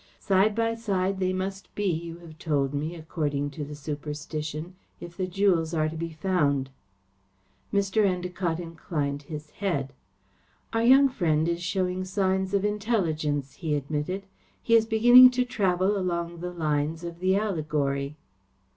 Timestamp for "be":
1.75-1.85, 5.95-6.09